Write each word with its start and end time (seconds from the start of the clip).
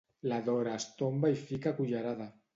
La 0.29 0.39
Dora 0.47 0.73
es 0.77 0.87
tomba 1.03 1.31
i 1.35 1.37
hi 1.37 1.45
fica 1.51 1.77
cullerada. 1.83 2.31